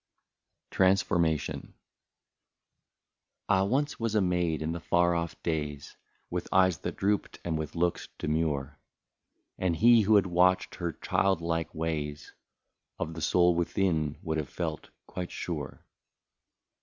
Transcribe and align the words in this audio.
i6i 0.01 0.03
I 0.03 0.67
TRANSFORMATION. 0.77 1.73
Ah! 3.47 3.63
once 3.65 3.99
was 3.99 4.15
a 4.15 4.19
maid 4.19 4.63
in 4.63 4.71
the 4.71 4.79
far 4.79 5.13
off 5.13 5.39
days, 5.43 5.95
With 6.31 6.47
eyes 6.51 6.79
that 6.79 6.95
drooped 6.95 7.37
and 7.45 7.55
with 7.55 7.75
looks 7.75 8.07
demure; 8.17 8.79
And 9.59 9.75
he 9.75 10.01
who 10.01 10.15
had 10.15 10.25
watched 10.25 10.73
her 10.73 10.91
child 10.93 11.39
like 11.39 11.75
ways, 11.75 12.33
Of 12.97 13.13
the 13.13 13.21
soul 13.21 13.53
within 13.53 14.17
would 14.23 14.37
have 14.39 14.49
felt 14.49 14.89
quite 15.05 15.29
sure. 15.29 15.85